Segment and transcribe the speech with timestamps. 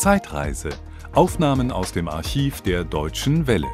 [0.00, 0.70] Zeitreise.
[1.12, 3.68] Aufnahmen aus dem Archiv der Deutschen Welle.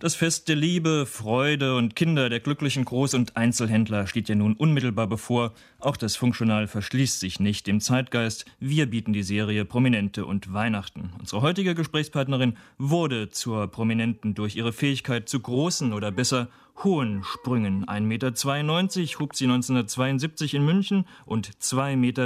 [0.00, 4.54] Das Fest der Liebe, Freude und Kinder der glücklichen Groß- und Einzelhändler steht ja nun
[4.54, 5.54] unmittelbar bevor.
[5.80, 8.44] Auch das Funkjournal verschließt sich nicht dem Zeitgeist.
[8.60, 11.10] Wir bieten die Serie Prominente und Weihnachten.
[11.18, 16.46] Unsere heutige Gesprächspartnerin wurde zur Prominenten durch ihre Fähigkeit zu großen oder besser
[16.84, 17.84] hohen Sprüngen.
[17.84, 22.22] 1,92 Meter hub sie 1972 in München und 2,2 Meter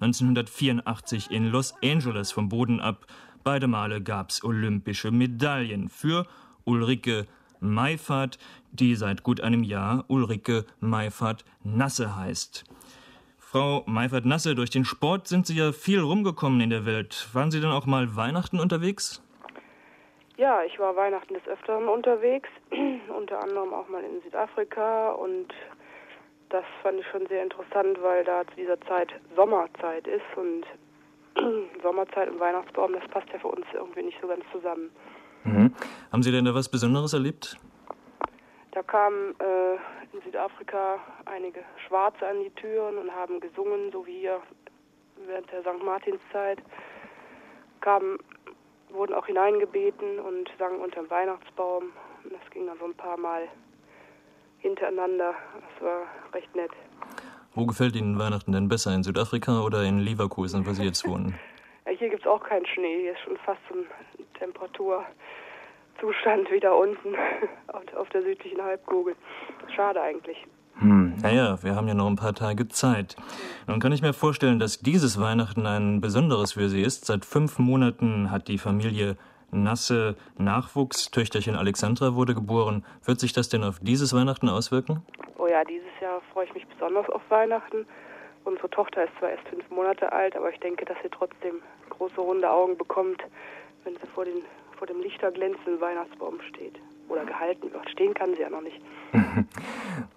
[0.00, 3.06] 1984 in Los Angeles vom Boden ab.
[3.44, 6.26] Beide Male gab's olympische Medaillen für
[6.66, 7.26] Ulrike
[7.60, 8.38] Meifert,
[8.72, 12.64] die seit gut einem Jahr Ulrike Meifert-Nasse heißt.
[13.38, 17.28] Frau Meifert-Nasse, durch den Sport sind Sie ja viel rumgekommen in der Welt.
[17.32, 19.22] Waren Sie denn auch mal Weihnachten unterwegs?
[20.36, 22.50] Ja, ich war Weihnachten des Öfteren unterwegs,
[23.16, 25.54] unter anderem auch mal in Südafrika und
[26.50, 30.66] das fand ich schon sehr interessant, weil da zu dieser Zeit Sommerzeit ist und
[31.82, 34.90] Sommerzeit und Weihnachtsbaum, das passt ja für uns irgendwie nicht so ganz zusammen.
[35.46, 35.72] Mhm.
[36.12, 37.56] Haben Sie denn da was Besonderes erlebt?
[38.72, 39.74] Da kamen äh,
[40.12, 44.40] in Südafrika einige Schwarze an die Türen und haben gesungen, so wie hier
[45.26, 45.82] während der St.
[45.82, 46.62] Martinszeit.
[47.80, 48.18] Kamen,
[48.90, 51.84] wurden auch hineingebeten und sangen unter dem Weihnachtsbaum.
[52.24, 53.48] Und das ging dann so ein paar Mal
[54.58, 55.34] hintereinander.
[55.54, 56.02] Das war
[56.34, 56.70] recht nett.
[57.54, 58.94] Wo gefällt Ihnen Weihnachten denn besser?
[58.94, 61.38] In Südafrika oder in Leverkusen, wo Sie jetzt wohnen?
[61.98, 63.02] hier gibt es auch keinen Schnee.
[63.02, 63.86] Hier ist schon fast ein
[64.38, 67.14] Temperaturzustand wieder unten
[67.96, 69.16] auf der südlichen Halbkugel.
[69.74, 70.46] Schade eigentlich.
[70.78, 73.16] Hm, naja, wir haben ja noch ein paar Tage Zeit.
[73.66, 77.06] Nun kann ich mir vorstellen, dass dieses Weihnachten ein besonderes für Sie ist.
[77.06, 79.16] Seit fünf Monaten hat die Familie
[79.50, 81.10] Nasse Nachwuchs.
[81.10, 82.84] Töchterchen Alexandra wurde geboren.
[83.04, 85.02] Wird sich das denn auf dieses Weihnachten auswirken?
[85.38, 87.86] Oh ja, dieses Jahr freue ich mich besonders auf Weihnachten.
[88.46, 92.20] Unsere Tochter ist zwar erst fünf Monate alt, aber ich denke, dass sie trotzdem große
[92.20, 93.20] runde Augen bekommt,
[93.82, 94.40] wenn sie vor, den,
[94.78, 96.78] vor dem lichterglänzenden Weihnachtsbaum steht.
[97.08, 97.90] Oder gehalten wird.
[97.90, 98.80] Stehen kann sie ja noch nicht.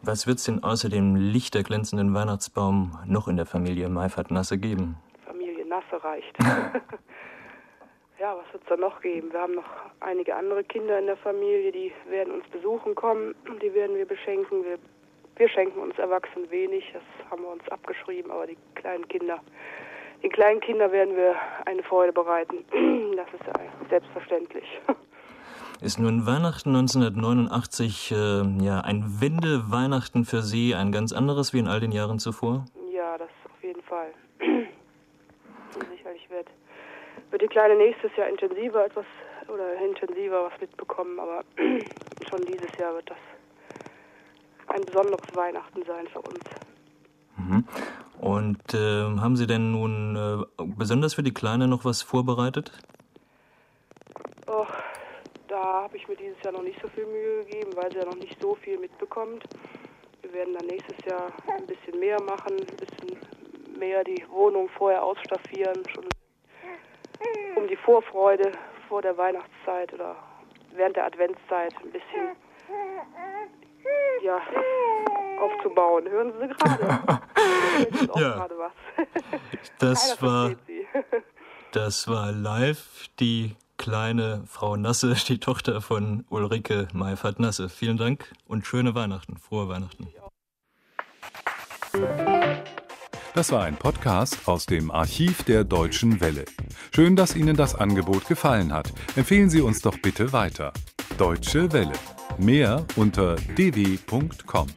[0.04, 4.98] Was wird es denn außer dem lichterglänzenden Weihnachtsbaum noch in der Familie Meifert-Nasse geben?
[5.26, 6.38] Familie Nasse reicht.
[8.20, 9.32] ja, was wird es da noch geben?
[9.32, 9.70] Wir haben noch
[10.02, 13.34] einige andere Kinder in der Familie, die werden uns besuchen kommen.
[13.62, 14.64] Die werden wir beschenken.
[14.64, 14.78] Wir,
[15.40, 16.86] wir schenken uns Erwachsenen wenig.
[16.94, 18.30] Das haben wir uns abgeschrieben.
[18.30, 19.42] Aber die kleinen Kinder
[20.22, 21.36] den kleinen Kindern werden wir
[21.66, 22.66] eine Freude bereiten.
[23.16, 24.64] Das ist selbstverständlich.
[25.82, 28.16] Ist nun Weihnachten 1989 äh,
[28.62, 32.66] ja ein Wende-Weihnachten für Sie ein ganz anderes wie in all den Jahren zuvor?
[32.94, 34.08] Ja, das auf jeden Fall.
[35.90, 36.48] Sicherlich wird,
[37.32, 39.06] wird die Kleine nächstes Jahr intensiver etwas
[39.48, 41.44] oder intensiver was mitbekommen, aber
[42.30, 43.18] schon dieses Jahr wird das
[44.70, 46.40] ein besonderes Weihnachten sein für uns.
[47.38, 47.66] Mhm.
[48.20, 52.72] Und äh, haben Sie denn nun äh, besonders für die Kleine noch was vorbereitet?
[54.48, 54.68] Och,
[55.48, 58.06] da habe ich mir dieses Jahr noch nicht so viel Mühe gegeben, weil sie ja
[58.06, 59.44] noch nicht so viel mitbekommt.
[60.22, 63.18] Wir werden dann nächstes Jahr ein bisschen mehr machen, ein bisschen
[63.80, 66.06] mehr die Wohnung vorher ausstaffieren, schon
[67.56, 68.52] um die Vorfreude
[68.88, 70.16] vor der Weihnachtszeit oder
[70.76, 72.36] während der Adventszeit ein bisschen
[74.24, 74.40] ja,
[75.42, 76.08] aufzubauen.
[76.08, 77.22] Hören Sie gerade?
[78.22, 78.34] ja.
[78.34, 78.72] gerade was.
[79.80, 80.52] das war,
[81.72, 87.70] das war live die kleine Frau Nasse, die Tochter von Ulrike Meifert-Nasse.
[87.70, 89.38] Vielen Dank und schöne Weihnachten.
[89.38, 90.08] Frohe Weihnachten.
[93.34, 96.46] Das war ein Podcast aus dem Archiv der Deutschen Welle.
[96.94, 98.92] Schön, dass Ihnen das Angebot gefallen hat.
[99.16, 100.74] Empfehlen Sie uns doch bitte weiter.
[101.18, 101.94] Deutsche Welle.
[102.40, 104.68] Mehr unter dw.com.